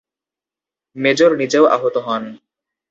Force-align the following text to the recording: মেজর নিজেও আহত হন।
মেজর 0.95 1.31
নিজেও 1.37 1.65
আহত 1.75 1.95
হন। 1.97 2.23